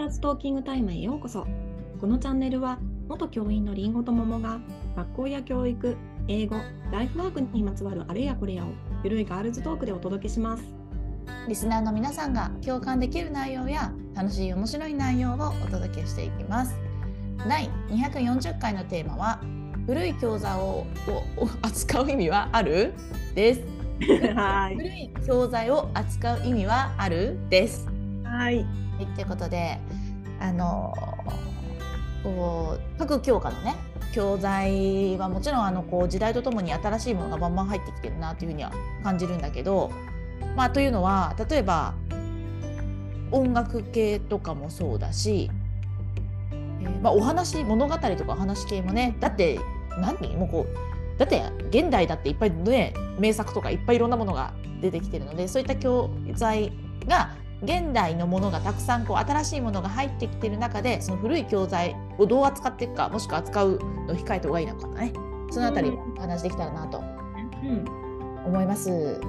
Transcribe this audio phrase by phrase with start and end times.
[0.00, 1.46] チャーズトーキングタイムへようこそ。
[2.00, 4.58] このチャンネルは、元教員のりんごと桃が、
[4.96, 5.94] 学校や教育、
[6.26, 6.56] 英語、
[6.90, 8.68] ライフワークにまつわるあれやこれやを、
[9.04, 10.64] ゆるいガールズトークでお届けします。
[11.46, 16.74] リスナーの皆さんが共感できる内容や楽しい面白い内容をお届けしていきます。
[17.46, 19.38] 第240回のテーマは
[19.84, 20.86] 古い教材をを
[21.60, 22.94] 扱う意味はある？
[23.34, 23.60] です。
[24.34, 27.38] は古い教材を扱う意味はある？
[27.50, 27.99] です。
[28.30, 28.56] はい。
[28.56, 28.62] は
[29.00, 29.78] い、ということで
[30.40, 30.94] あの
[32.22, 33.76] こう各教科のね
[34.12, 38.72] 教材はもちろんあのこう時代とともに新しいものがバンバン入ってきてるなというふうには
[39.02, 39.90] 感じるんだけど
[40.56, 41.94] まあというのは例えば
[43.30, 45.50] 音楽系とかもそうだし、
[46.52, 49.60] えーまあ、お話物語とかお話系もねだって
[50.00, 50.36] 何？
[50.36, 56.72] もうこうだって現代だっていっぱいね名作とかいっぱいいろんなものが出てきてるのでそういった教材
[57.06, 65.12] が現代のものがたくさんこう新しいものが入ってきてる中でその古い教材をどう扱っていくかもしくは扱うのを控えた方がいいのかね。
[65.50, 67.84] そのあたりお話できたらなとうん。
[68.46, 69.20] 思います。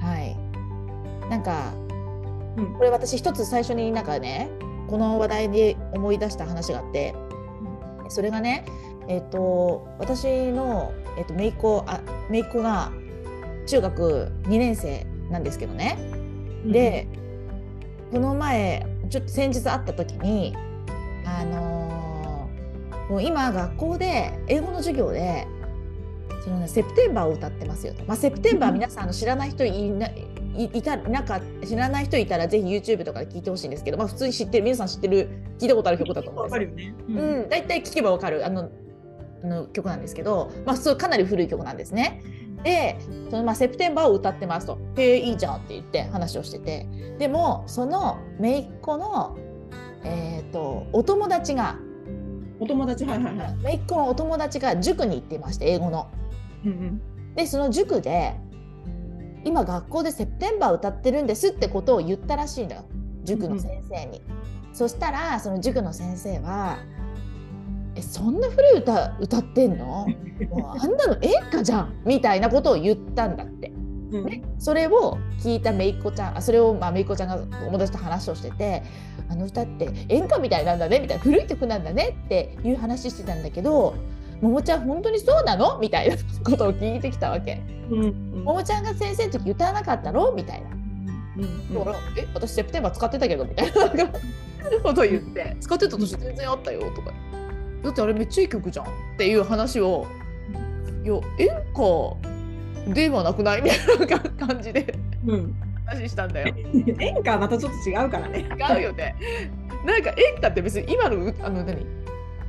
[0.00, 0.36] はい。
[1.30, 1.72] なんか
[2.56, 2.74] うん。
[2.74, 4.50] これ私一つ最初になんかね
[4.88, 7.14] この話題で思い出した話があって
[8.08, 8.66] それがね
[9.08, 12.90] えっ、と私の、えっと姪っ子あ姪っ子が
[13.66, 15.96] 中学2年生なんですけどね。
[16.66, 17.08] で、
[18.10, 20.54] この前ちょっと先日会った時に
[21.24, 21.86] あのー
[23.08, 25.46] もう今学校で英語の授業で
[26.44, 36.94] その、ね、セプテンバーを歌ってますよと、まあ、セプテンバー皆さんあの知らない人いないいたなんか知らない人いたらぜひ YouTube とかで聞いてほしいんですけど、まあ、普通に知ってる皆さん知ってる聞いたことある曲だと思うんですよ。
[37.08, 38.46] うん、大体聞けばわかる。
[38.46, 38.70] あの
[39.44, 42.22] あの曲なんですけど、まあ、そうかなり古い曲なんですね。
[42.66, 42.98] で
[43.30, 49.36] その、まあ、セプテンバーを歌ってますと「へえいいじゃん」って言って話をしててでもその姪っ子の、
[50.02, 51.78] えー、とお友達が
[52.58, 53.56] お友達、はいはいはい。
[53.62, 56.08] 姪っ子のお友達が塾に行っていまして英語の。
[56.64, 57.34] うんうん。
[57.34, 58.34] でその塾で
[59.44, 62.84] 今学校でセプテンバー歌ってるんですってことを言ったらしいんだよ
[63.24, 64.22] 塾の先生に。
[64.72, 66.78] そしたらその塾の先生は
[67.96, 70.06] 「えそんな古い歌歌ってんの？
[70.50, 73.72] もうあんなの演歌じゃん」みたいなことを言ったんだって。
[74.12, 78.84] うんね、それを聞いためいっ子ちゃんあそれをまあめいっ子ちゃんが友達と話をしてて
[79.28, 83.94] 「あの歌って演歌みたいなんだね」みたいな古い曲なんだねっていう話してたんだけど
[84.40, 86.16] 「ももちゃん本当にそうなの?」みたいな
[86.48, 87.60] ことを聞いてきたわけ。
[87.90, 90.30] うんうんももちゃんが先生の時歌わなかったの？
[90.30, 90.70] みたいな。
[90.70, 93.72] うんだから、え、私セプテンバー使ってたけどみたいな
[94.82, 97.12] ことを言って、使ってた年全然あったよとか。
[97.86, 100.06] だってあれめっちゃいい曲じゃんっていう話を、
[101.04, 104.92] いや、演歌ではなくないみたいな感じで
[105.24, 105.54] うん。
[105.86, 106.52] 話したんだよ。
[106.98, 108.40] 演歌はまたちょっと違うからね。
[108.40, 109.14] 違うよね。
[109.84, 111.86] なんか演歌って別に今のうあの何？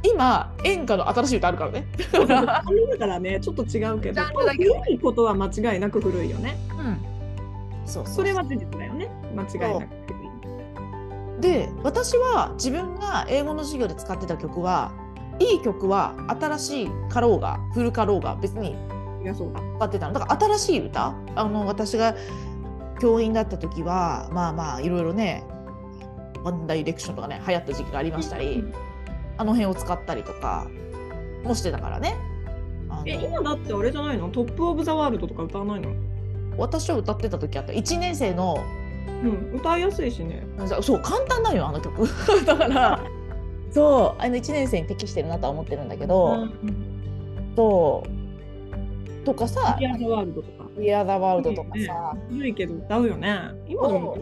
[0.02, 1.86] 今演歌の新しい歌あるからね。
[2.12, 6.58] だからね、ちょっと違うけど、古いことは間違いなく古いよね。
[6.72, 6.98] うん。
[7.86, 9.08] そうそうそれは事実だよね。
[9.36, 9.90] 間違いなく。
[11.42, 14.92] で私は自分が英語の授業で使ってた曲は
[15.40, 18.76] いい曲は新しいかろうが古かろうが別に
[19.24, 19.62] いや、そうだ。
[19.78, 20.14] 使ってたの。
[20.14, 22.16] だから新しい歌あの私が
[23.00, 25.44] 教員だった時はまあまあいろいろね
[26.44, 28.64] ワンダイレクションとかね流行った時期がありましたり、
[29.38, 30.68] あの辺を使ったりとか
[31.44, 32.16] もしてたからね。
[33.06, 34.30] え、今だってあれじゃないの？
[34.30, 35.92] トップオブザワールドとか歌わないの？
[36.58, 37.74] 私は歌ってた時あった。
[37.74, 38.64] 1年生の
[39.24, 40.46] うん、歌いやすいしね。
[40.82, 42.08] そう簡単なのよあの曲。
[42.46, 43.00] だから
[43.72, 46.48] そうあの1年生に適してるなとは思ってるんだけど、
[47.56, 50.58] そうとかさディアザワールドとか。
[50.78, 53.40] 「We Are the World」とかさ、古いけど歌うよね。
[53.68, 54.18] 今でも。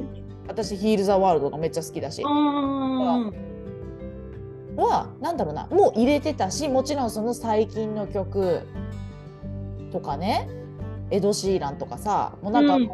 [0.48, 2.24] 私「Heal the World」とかめっちゃ好きだし。
[4.78, 8.68] はなんだろうなもう入れてたしもちろんその最近の曲
[9.90, 10.50] とかね
[11.12, 12.90] エド・シーランとかさもうなんか、うん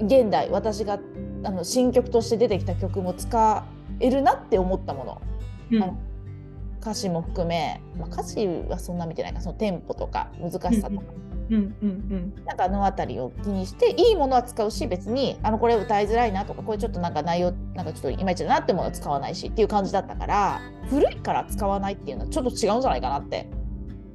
[0.00, 1.00] 現代私が
[1.42, 3.64] あの新曲として出てきた曲も使
[4.00, 5.22] えるなって思ったもの
[5.72, 5.94] うんあ
[6.80, 11.02] 歌詞も含め、まあ、歌詞はそんな見てないかそのテンポとか難しさとか、
[11.50, 20.60] うんうんうんなんかあの辺りを気にしていいものは使うし別にあのこれ歌いづらいなとかこれちょっとなんか内容なんかちょっといまいちだなってものは使わないしっていう感じだったから
[20.90, 23.48] 古いから使わないっていうのはちょっと違うんじゃないかなって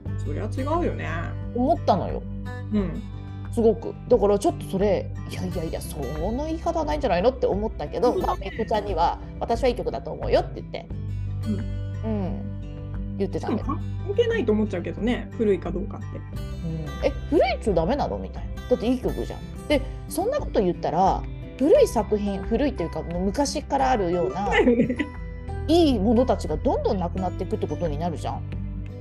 [0.05, 0.19] うん。
[0.19, 1.09] そりゃ違うよね。
[1.55, 2.21] 思ったのよ
[2.71, 3.01] うん。
[3.53, 3.93] すごく。
[4.09, 10.87] だからちょっとそれいやいやいやその言い方はないんじゃないのって思ったけど、まあ、めいこちゃんには私はいい曲だと思うよって言って、
[12.03, 13.77] うん、言ってしたかんだよ、も
[14.07, 16.05] 関係ないと思っちゃうけどね、古いかどうかって。
[16.07, 18.69] うん、え古いっちゃダメなのみたいな。
[18.69, 19.67] だっていい曲じゃん。
[19.67, 21.21] でそんなこと言ったら
[21.57, 24.49] 古い作品古いっていうか昔からあるような
[25.67, 28.41] いいものたちがどんどんなくなっていくってことになるじゃん。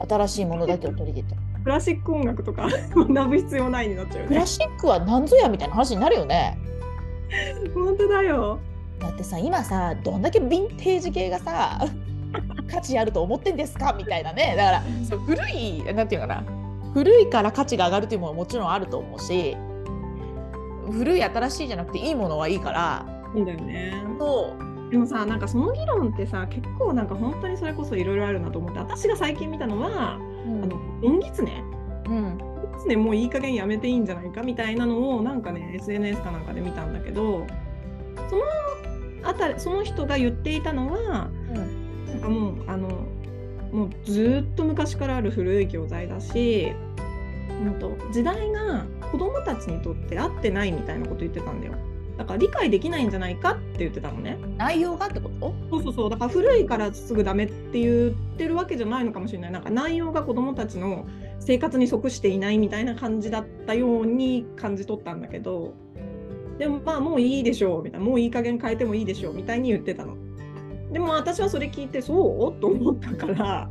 [0.08, 4.28] 新しいものだけを取り入れてクラシック音楽とか 学ぶ必要ないになっちゃうよね。
[4.28, 6.58] クラシックは何ぞやみたいな話になるよね。
[7.74, 8.58] 本当だよ。
[8.98, 11.80] だってさ今さどんだけヴィンテージ系がさ
[12.70, 14.54] 価値あると思ってんですかみたいなね。
[14.56, 16.44] だからそう古いなんていうかな。
[16.94, 19.56] 古いから価値が上がるっていうものももちろんあると思うし
[20.90, 23.06] 古い新しいじゃなくていいものはいいから。
[23.34, 23.94] いいんだよね。
[24.18, 24.90] そう。
[24.90, 30.64] でもさなんかその議論ってさ結構なんか本当にそれこそいろいろあるなと思って私が最近見たのは、うん。
[30.64, 31.62] あのゴンギツネ
[32.06, 32.38] うん。
[32.38, 37.46] ゴンギツネもういい加減やめていいんじゃないかみたいなのをなんかね SNS かなんかで見たんだけど
[38.28, 38.42] その
[39.24, 41.28] あたりその人が言っていたのは
[42.06, 42.88] なんかもうあの
[43.72, 46.72] もうずっと昔からある古い教材だし、
[47.64, 51.74] うん、と時代が子供たちにとって合ってないみたいなこと言ってたんだよ。
[52.18, 54.38] だから理解できないんじゃないかって言ってたのね。
[54.58, 55.54] 内容がってこと？
[55.70, 56.10] そうそうそう。
[56.10, 59.50] だから古いからすぐダメって言ってるわけじゃないのかもしれない。
[59.50, 61.06] なんか内容が子どもたちの
[61.40, 65.74] 生活に即していないみたいな感じだったように感じ取ったんだけど。
[66.58, 68.06] でもまあもういいでしょうみたいな。
[68.06, 70.16] もういい加減変えてもいいでしょうみたいに言ってたの。
[70.92, 72.60] でも私はそれ聞いてそう？
[72.60, 73.70] と思ったから。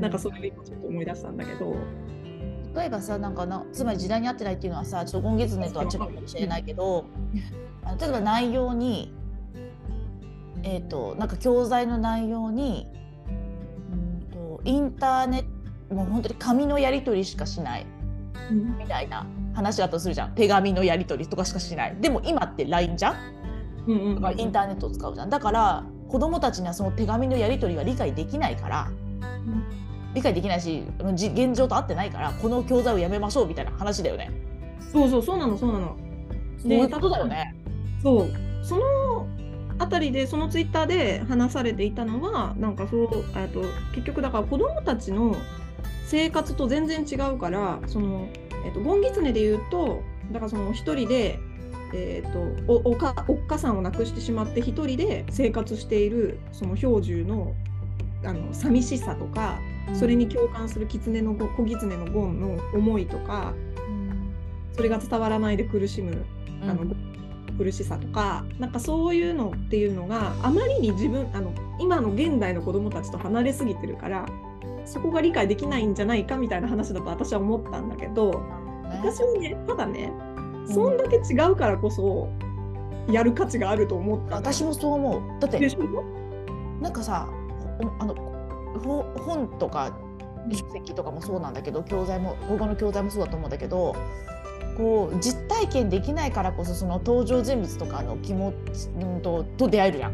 [0.00, 1.76] なんかそれを今ちょっと思い出したんだけど
[2.74, 7.04] 例えばさなんかなつまり時代に合ってないっていうのはさちょっと今月ねとは違うかもしれないけど、
[7.84, 9.14] あの例えば内容に
[10.62, 12.86] えっ、となんか教材の内容に
[13.90, 17.86] うんとインターネットもう本当に紙のやり取りしかしない
[18.50, 18.78] うん。
[18.78, 20.34] みたいな話だとするじゃん。
[20.34, 21.96] 手紙のやり取りとかしかしない。
[22.00, 23.14] でも今って LINE じゃん？
[23.86, 25.30] うんうんとかインターネットを使うじゃん。
[25.30, 28.90] だから子供たちにはその手紙のやり取りが理解できないから
[30.14, 30.82] 理解できないし
[31.14, 34.30] じ現状と合ってないからこの教材をやめましょうみたいな話だよね。
[34.92, 35.96] そうそうそうなのそうなの。
[36.62, 37.54] そういうことだよね。
[38.02, 38.30] そう
[38.62, 39.26] その
[39.78, 43.62] あたりでそのツイッターで話されていたのはなんかそうえっと
[43.94, 45.36] 結局だから子どもたちの
[46.06, 48.28] 生活と全然違うからその、
[48.64, 51.38] えっとゴンギツネで言うとだからその一人で、
[51.94, 57.54] えっとおおかおっかさんを亡くしてしまって一人で生活しているその氷柱の
[58.24, 59.58] あの寂しさとか
[59.92, 63.54] それに共感する狐のご小狐のゴンの思いとか
[64.74, 66.24] それが伝わらないで苦しむ
[66.62, 66.70] うん。
[66.70, 66.84] あの
[67.58, 74.26] 苦しさとかなんかそういうのっていうのがあまりに自分あの今の現代の子どもたちと離れすぎてるから
[74.84, 78.42] そこが理解できないんじゃないかみたいな話だと私は思ったんだけど
[78.90, 80.12] 私はねただね
[80.66, 82.28] そんだけ違うからこそ
[83.10, 84.36] やる価値があると思ったのよ。
[84.36, 85.40] 私もそう思う。
[85.40, 85.58] だって
[86.80, 87.41] なんかさお
[87.98, 88.14] あの
[88.84, 89.96] ほ本とか
[90.50, 93.94] 書籍とかもそうなんだけど教材も国語の教材もそうだと思うんだけど
[94.76, 100.12] こう実体験できないからこそその登場人物とかの気持ちうんとと出会えるじゃん。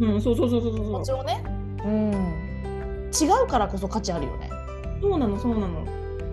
[0.00, 1.44] うん、そうそうそうそう気そう持ちをね、
[1.84, 4.50] うん、違うからこそ価値あるよね。
[5.00, 5.84] そうなのそうなの。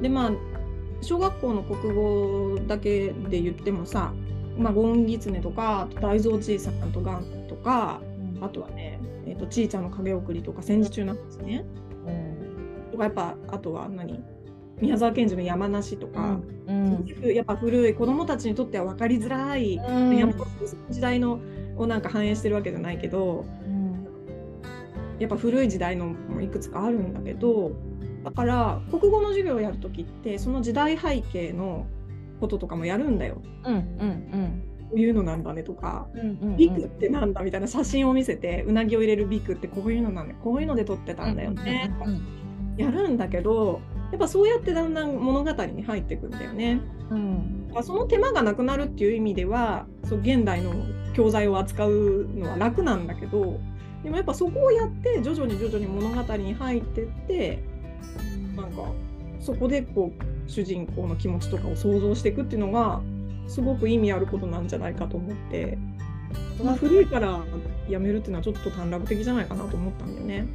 [0.01, 0.31] でまあ
[1.01, 4.13] 小学校の国語だけで言ってもさ
[4.57, 8.01] 「まあ、ゴンギツネ」とか大蔵ちいさんとガンとか
[8.42, 11.66] あとはね「えー、とちいちゃんの影送り」とか戦時中なんですね。
[12.06, 14.24] うんとかやっぱあとは何？
[14.80, 17.06] 宮沢賢治の山梨とか、うん。
[17.34, 20.16] やっぱ古い子どもたちにとっては分かりづらい、うん。
[20.16, 20.33] 山
[20.92, 21.40] 時代の
[21.78, 24.07] をなんか反映してるわけじゃないけどうん
[25.19, 27.71] やっぱ古い時代のもいくつかあるんだけど
[28.23, 31.88] だから国語の授業をやるときってその時代背景の
[32.40, 33.42] こととかもやるんだよ。
[33.64, 36.08] うんうんこういうのなんだねとか、
[36.58, 41.92] ビクってなんだみたいな写真を見せてうなぎを入れるビクってこういうのなんだこういうので撮ってたんだよね、
[42.78, 46.80] やるんだけどやっぱそうやってだんだん物語に入ってくんだよね。
[47.10, 47.68] うん。
[47.84, 50.74] その手間がなくなるっていう意味ではそう現代の
[51.14, 53.60] 教材を扱うのは楽なんだけど
[54.04, 57.64] でもやっぱそこをやって徐々に徐々に物語に入ってって
[58.56, 58.84] なんか
[59.40, 63.02] そこでこう主人公の気持ちとかを想像していくっていうのが
[63.47, 65.77] すごく意味あることなんじゃないかと思って、
[66.63, 67.39] まあ、古いから
[67.89, 70.45] やめるっていうのはちょっと短絡的じゃないかなと思ったんだよね。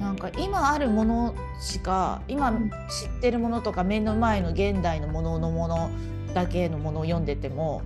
[0.00, 5.90] なんか今あるものしか今知ってるものとか目の前の現代のもののもの
[6.34, 7.82] だけのものを読んでても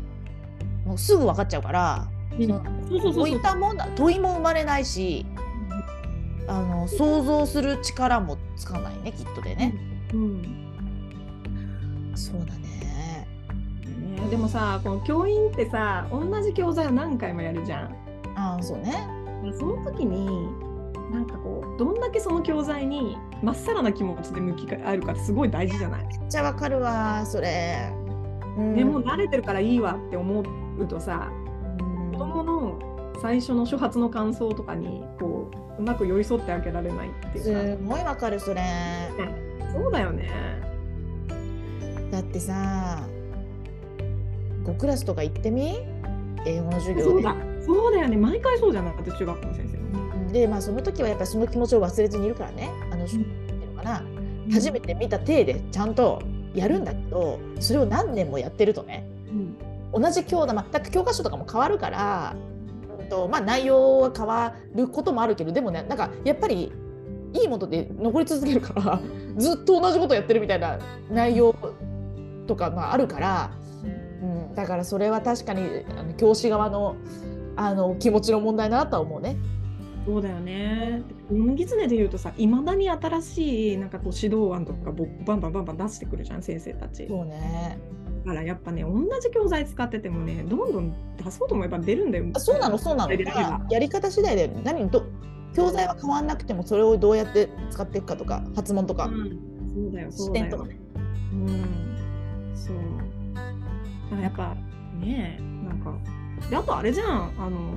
[0.85, 3.15] もうすぐ分かっちゃうからうん。
[3.15, 5.25] そういったもんだ問いも生まれないし
[6.47, 9.75] あの想像する力もつかないねきっとでね。
[10.13, 10.63] うん。
[12.15, 12.72] そうだね。
[14.33, 17.97] ねでもさこの教員ってさ同じ教材を何回もやるじゃん。
[18.35, 19.07] ああそうね。
[19.59, 20.27] その時に
[21.11, 27.93] なんかこうどんだけその教材にまっさらな気持ちで向き合えるかってすごい大事じゃない、めっちゃわかるわそれ。
[28.57, 30.41] うんでもう慣れてるからいいわって思
[30.79, 31.31] うとさ
[31.79, 40.31] うん子供の最初の初発の感想とかにこううまく寄り添ってあげられないっていうすごいわかるそれかそうだよね
[42.11, 43.07] だってさ
[44.65, 45.79] 5クラスとか行ってみ
[46.47, 47.93] 英語の授業でそう？
[47.93, 48.73] だよね毎回そう？
[48.73, 53.75] じゃなかった中学校の先生でまあその時はやっぱりその気持ちを忘れずにいるからねあの、なんていう？
[53.75, 54.03] のかな
[54.53, 56.23] 初めて見た体でちゃんと
[56.55, 59.99] やるんだけどそれを何年もやってるとねう？
[59.99, 62.35] ん同じ教科、まあ、だって教科書とかも変わるから、
[62.99, 63.03] う？
[63.05, 66.73] んとまあ、内容は変わることもあるけどでもねなんかやっぱり
[67.35, 69.01] いいもので残り続けるから
[69.39, 70.79] ずっと同じことやってるみたいな
[71.11, 71.55] 内容
[72.47, 73.51] とかまああるから、
[74.55, 76.97] だからそれは確かにあの教師側の
[77.55, 79.37] あの気持ちの問題だなとは思うね。
[80.05, 81.03] そうだよね。
[81.31, 87.07] 麦狐で言うとさ、いまだに新しいなんかこう指導案とかぼバンバンバンバン出してくるじゃん、先生たち。
[87.07, 87.79] そうね
[88.25, 92.27] だからやっぱね、同じ教材使っててもね、どんどん出そうと思えば出るんだよ。
[92.35, 95.05] あそうなのそうなの出るだからやり方次第で何ど
[95.55, 99.39] 教材は変わんなくてもそれをどうやって使っていくかとか発問とか、うん、
[99.75, 100.65] そうだよ、そうだよ視点とか。
[100.67, 100.79] ね。
[101.33, 101.92] うん、
[104.21, 104.55] やっぱ
[105.01, 105.95] ね、なんか、
[106.49, 107.75] であとあれじゃん、あの、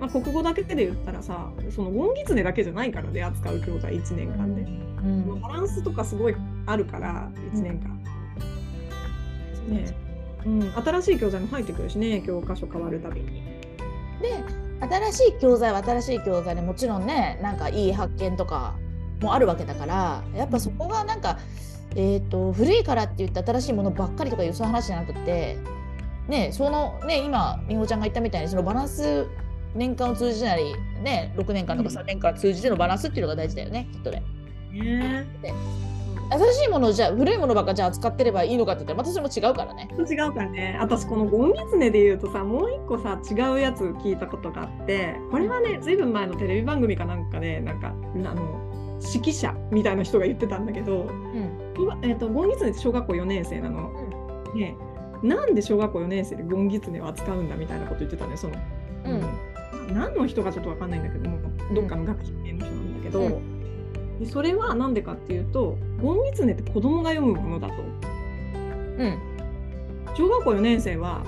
[0.00, 4.62] まあ、国語だけで言ったらさ、そのゴンギツネだけじゃないからね、扱う教材1年間で。
[4.62, 6.34] うんバランスとかすごい
[6.66, 7.96] あるから、1年間。
[9.68, 9.96] ね
[10.44, 13.42] うん、新しい教材も入ってくるしね、教科書変わるたびに。
[14.20, 14.42] で
[14.80, 18.74] 新しい教材は新しい教材でもちろんねなんかいい発見とか
[19.20, 21.38] もあるわけだからやっぱそこがなんか、
[21.96, 25.56] えー、と古いからって言って新しいものばっかりとかいうそういう話じゃなくって
[26.28, 29.26] ねそのね今りんごちゃんが言ったみたいにそのバランス
[29.74, 31.96] 年間を通じてなりね6年間とかうん。
[31.96, 34.22] 3年間通じてのバランスっていうのが大事だよねきっとね。
[34.72, 35.26] ね。
[35.40, 35.54] で
[36.28, 39.88] 新しいものをじゃあ古いものばっかじゃあ扱ってればいいのかって言ったらまたそれも違うからね。
[39.98, 40.76] 違うからね。
[40.80, 47.92] 私このゴンギツネで言うとさもう一個さ違うやつ聞いたことがあってこれはねずいぶん前のテレビ番組かなんかでなんかあ
[48.34, 48.66] の
[49.14, 53.92] 指揮者みたいな人が言ってたんだけど、うん今えー、とゴンギツネって小学校4年生なの。
[54.54, 54.76] ね
[55.22, 58.54] なんで小学校4年生でゴンギツネを扱うんだみたいなこと言ってたねその、
[59.04, 59.22] うん
[59.92, 61.38] 何の人かちょっとわかんないんだけども
[61.72, 63.40] どっかの学習系の人なんだけど、う
[64.18, 67.74] でそれはなんでかっていうとゴンギツネって子供が読むものだと。
[67.82, 69.18] うん
[70.16, 71.22] 小学校4年生は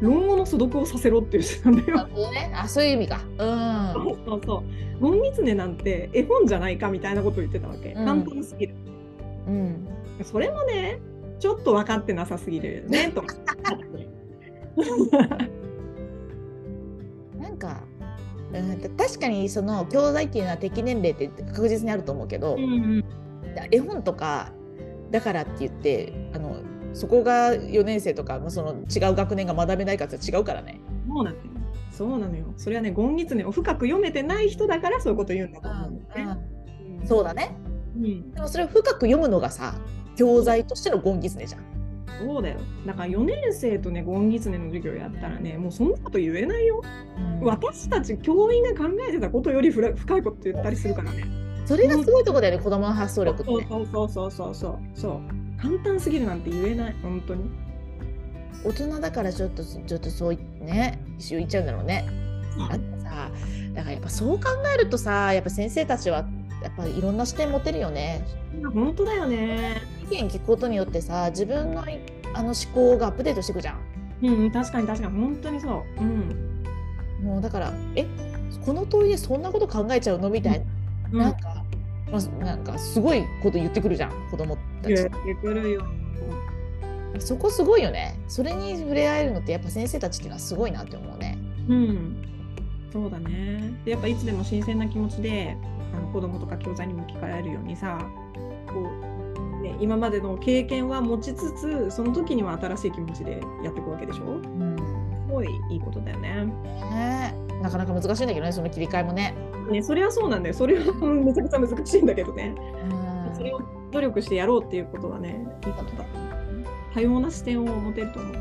[0.00, 2.06] 論語の素読をさせろって言ってたんだよ。
[2.30, 2.52] ね。
[2.54, 3.20] あそういう意味か。
[3.38, 3.92] うん。
[4.26, 4.64] そうそ
[4.98, 5.00] う。
[5.00, 7.92] ゴンギツネなんて絵本じゃないかみたいなことを言ってたわけ。
[7.92, 8.74] うん簡単すぎる。
[9.46, 9.88] うん。
[10.22, 11.00] それもね、
[11.38, 13.34] ちょっと分かってなさすぎるよねとか。
[17.38, 17.82] なんか、
[18.52, 22.66] うん、確かにその教材っていうのは適年齢って確実にあると思うけど、うんう
[22.98, 23.04] ん
[23.70, 24.50] 絵本とか
[25.12, 26.56] だからって言ってあの
[26.92, 30.80] そこが4年生とか、まあ、その違う学年が学べないかって違うからね。
[31.06, 31.42] そうなのよ。
[31.92, 32.46] そうなのよ。
[32.56, 36.40] それはね、ゴンギツネを深く読めてない人だからそういうこと言うんだと思うんだよね。
[37.00, 37.56] うんそうだね。
[37.96, 39.76] うんでもそれを深く読むのがさ
[40.16, 41.62] 教材としてのゴンギツネじゃん。
[42.20, 42.58] そうだよ。
[42.86, 46.80] だから4年生とね、ゴンギツネの授業やったらね、もうそんなこと言えないよ。
[47.42, 51.24] 私たち教員が考えてたことよりふら深いこと言ったりするからね。
[51.66, 53.66] それがすごいとこだよね、子供の発想力ってそうね。
[53.70, 55.20] そうそうそうそうそうそう。
[55.60, 57.50] 簡単すぎるなんて言えない、本当に。
[58.64, 62.06] 大人だからちょっとちょっとそういね一緒言っちゃうんだろうね。
[62.70, 63.30] だってさ
[63.74, 64.44] だからやっぱそう考
[64.74, 66.26] えるとさやっぱ先生たちは
[66.62, 68.24] やっぱいろんな視点持てるよね。
[68.72, 69.82] 本当だよね。
[70.10, 71.98] 意見聞くことによってさ自分のい
[72.34, 73.78] あの思考がアップデートしていくじゃん。
[74.22, 76.02] うん、確かに確かに、本当にそう。
[76.02, 76.64] うん。
[77.22, 78.06] もうだからえ
[78.64, 80.62] この問いでそんなこと考えちゃうのみたい
[81.12, 81.64] な,、なんか、
[82.10, 85.10] まあ、なんかすごいこと言ってくるじゃん子供たち言っ。
[85.10, 85.84] てくるよ。
[87.18, 88.18] そこすごいよね。
[88.28, 91.38] それに触れ合えるのってやっぱ先生たちっていうのはすごいなって思うね。
[91.68, 92.24] うん。
[92.92, 93.72] そうだね。
[93.84, 95.56] で、やっぱいつでも新鮮な気持ちで、
[95.94, 97.98] あの子供とか教材に向き変えるようにさ、
[98.66, 99.13] こう、
[99.64, 104.24] ね、今までの経験は持ちつつ、その時には新しい気持ちでやっていくわけでしょ？
[104.24, 104.76] うん
[105.26, 106.44] すごいいいことだよね。
[106.44, 109.34] ねなかなか難しいんだけどねその切り替えもね。
[109.70, 110.54] ね、それはそうなんだよ。
[110.54, 112.54] それはめちゃくちゃ難しいんだけどね。
[112.88, 116.04] うんそれを努力してやろうっていうことはね、いいことだ。
[116.92, 118.32] 多様な視点を持てると思う。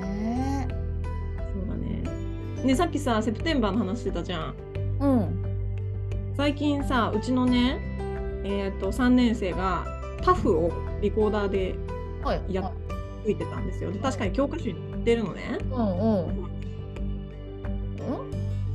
[0.00, 0.66] ね
[1.52, 2.02] そうだね。
[2.64, 4.54] ね、さっきさ、セプテンバーの話してたじゃん。
[5.00, 5.44] うん
[6.36, 7.78] 最近さ、うちのね、
[8.42, 9.86] えっ、と、3年生が
[10.24, 11.74] パフをリコーダーで
[12.22, 12.72] はいやっ
[13.22, 13.92] 吹いてたんですよ。
[13.92, 15.58] で確かに教科書に載ってるのね。
[15.62, 16.54] うんうんうん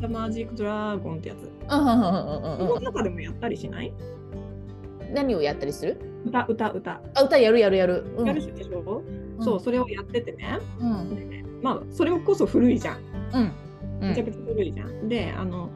[0.01, 1.50] ザ・マジック・ドラゴンってやつ。
[1.72, 3.94] うんうんうんうんこの中でもやったりしない？
[5.13, 6.00] 何をやったりする？
[6.25, 7.01] 歌、歌、歌。
[7.15, 8.06] あ歌やるやるやる。
[8.18, 9.03] うんやるでしょ、
[9.39, 10.60] そう、それをやっててね。
[10.79, 12.98] うんまあ、それこそ古いじゃん。
[13.34, 13.51] うん
[14.10, 15.10] めちゃくちゃ古いじゃん。
[15.10, 15.70] であの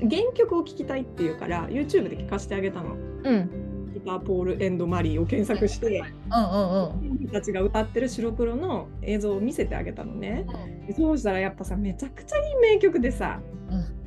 [0.00, 2.94] 原曲を聴きたいっていうから YouTube で聴かせてあげたの。
[2.94, 2.96] う
[3.36, 3.59] ん
[4.00, 10.46] ギターポール・エンド・マリーを検索して、うんうん本人たちが歌ってる白黒の映像を見せてあげたのね。
[10.86, 13.40] でそうしたらやっぱさめちゃくちゃいい名曲でさ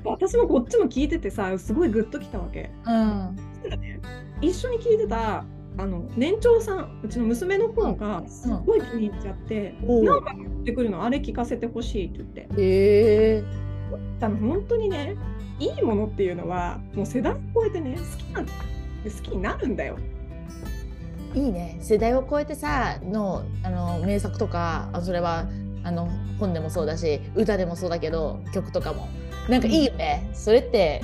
[0.03, 2.71] 私もこっちも聴いててさすごいグッときたわけ。
[2.85, 3.35] うん。
[3.62, 4.00] そしたらね
[4.41, 5.45] 一緒に聴いてた
[5.77, 10.05] あの年長さんうちの娘の方がすっごい気に入っちゃって、うん。
[10.05, 12.41] なんか言ってくるのあれ聞かせてほしいって言って。
[12.41, 13.43] へえ。
[14.21, 15.15] あの本当にね
[15.59, 18.45] いいものっていうのはもう世代を超えてね好きなん
[19.12, 19.98] 好きになるんだよ。
[21.33, 21.77] いいね。
[21.81, 25.48] 世代を超えてさのあの名作とかあそれは
[25.83, 26.07] あの
[26.39, 29.07] 本でもそうだし歌でもそうだけど曲とかも。
[29.50, 31.01] なんかいいよね、それって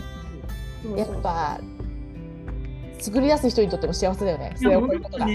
[0.96, 1.60] やっぱ
[2.98, 4.54] 作り出す人にとっても幸せだよね。
[4.56, 5.26] 世代を超えることが。
[5.26, 5.30] う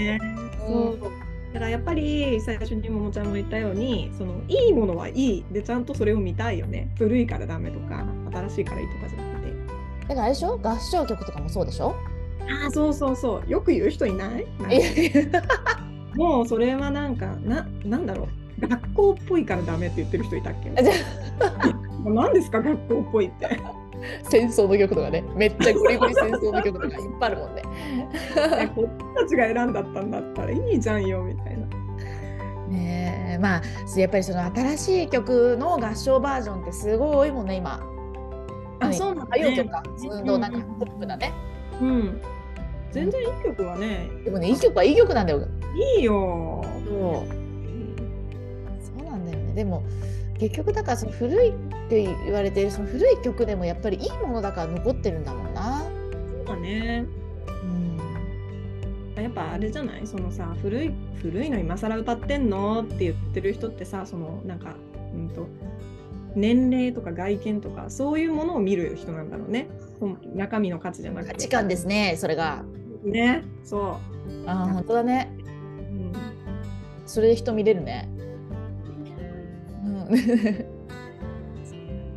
[1.53, 6.89] だからやっぱり最初にももちゃんも言ったようにそのいいものはいいでちゃんとそれを見たいよね。
[6.97, 9.51] 古いからダメとか新しいからいいとかじゃなくて。
[10.07, 10.57] だからあれでしょ？
[10.57, 11.95] 合唱曲とかもそうでしょ？
[12.63, 13.49] ああそうそうそう。
[13.49, 14.45] よく言う人いない？
[16.15, 18.27] もうそれはなんかななんだろ
[18.61, 18.67] う。
[18.67, 20.83] 学校っぽいからダメって言ってる人いたっけ？
[20.83, 20.93] じゃ
[22.05, 22.61] 何ですか？
[22.61, 23.59] 学校っぽいって。
[24.29, 25.23] 戦争の曲とかね。
[25.35, 27.63] めっちゃゴリゴリ戦争の曲とかいっぱいあるもんね。
[28.61, 31.65] えこっちたちが選んだったんだったらいいじゃんよみたいな。
[32.69, 33.37] ねえ。
[33.39, 33.61] まあ
[33.99, 37.81] やっぱりその新しい曲の合唱バージョンってすごい多いもんね今。
[38.79, 39.41] あそうなんだね。
[39.41, 39.83] 歌謡曲か。
[39.97, 41.33] 普通のなんかポップなね。
[41.81, 42.21] うん。
[42.91, 45.47] 全然いい曲はね、でもねいい曲はいい曲なんだよ。
[45.97, 46.61] いいよ。
[46.87, 47.27] そう
[48.99, 49.53] そうなんだよね。
[49.53, 49.83] でも
[50.39, 51.53] 結局だからその古いっ
[51.89, 55.81] て言われてるその古い曲でもやっぱりいいものだから残ってるんだもんな。
[56.45, 57.05] そうだね。
[59.15, 59.23] うん。
[59.23, 60.07] やっぱあれじゃない？
[60.07, 64.75] そのさ古い古いの今更歌ってんのって言ってる人ってさそのなんか
[65.13, 65.47] うんと
[66.35, 69.69] 年齢とか外見とかそういうものを見る人なんだろうね。
[70.35, 71.33] 中身の価値じゃなくて。
[71.33, 72.65] 価値観ですねそれが。
[73.11, 73.43] ね。
[73.63, 73.99] そ
[74.45, 75.31] あー本当だね。
[75.39, 75.41] う。
[75.41, 75.55] うん
[77.05, 78.09] それで人見れるね。
[79.85, 80.07] うん、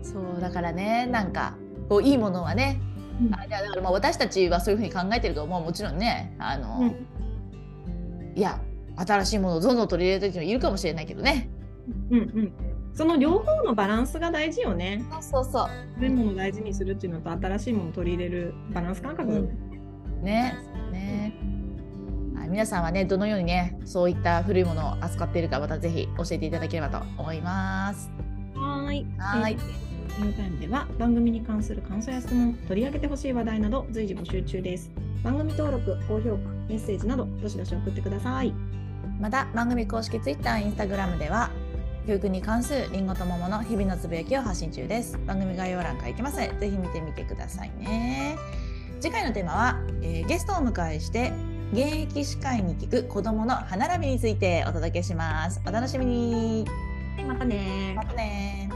[0.02, 1.56] そうだからねなんか
[1.88, 2.80] こういいものはね、
[3.20, 7.06] うんあだからまあ私たちはそういうふうに考えてるけどももちろんねあの、うん
[8.34, 8.60] いや
[8.96, 11.48] 新しいものをどんどん取り入れる人もいるかもしれないけどね。
[12.10, 12.52] うんうん。
[12.92, 15.04] その両方のバランスが大事よね。
[15.10, 15.68] そうそうそう。
[15.96, 19.48] 古いものを大事にするっていうのと新しいものを取り入れるバランス感覚
[20.22, 20.56] ね。
[22.48, 28.10] 皆さんはねどのようにねそういった古いものを扱っているかまたぜひ教えていただければと思います。
[28.54, 29.06] はーい。
[29.18, 34.90] はーいえーニュータイムでは番組に関する感想や質問、取り上げてほしい話題など随時募集中です。
[35.22, 38.52] 番組登録、高評価、メッセージなどどしどし送ってください。
[39.20, 41.50] また番組公式 Twitter、Instagram では
[42.06, 45.18] 教育に関するりんごと桃の日々のつぶやきを発信中です。
[45.26, 48.36] 番組概要欄書いてますぜひ見てみてくださいね。
[49.00, 51.32] 次回のテーマは、えーゲストをお迎えして
[51.72, 55.60] 現役歯科医に聞く子どもの歯並びについてお届けします。
[55.66, 56.64] お楽しみに。
[57.16, 57.92] はい、またね。
[57.94, 58.70] またね。